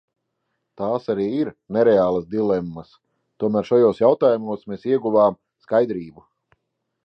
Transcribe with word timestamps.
Tās 0.79 1.03
arī 1.13 1.27
ir 1.39 1.51
nereālas 1.77 2.25
dilemmas, 2.33 2.95
tomēr 3.45 3.69
šajos 3.69 4.03
jautājumos 4.07 4.67
mēs 4.73 4.91
ieguvām 4.95 5.41
skaidrību. 5.67 6.29